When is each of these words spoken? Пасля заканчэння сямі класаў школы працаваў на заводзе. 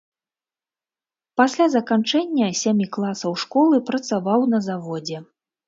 Пасля 1.41 1.67
заканчэння 1.75 2.47
сямі 2.63 2.89
класаў 2.97 3.39
школы 3.45 3.83
працаваў 3.93 4.51
на 4.57 4.65
заводзе. 4.73 5.17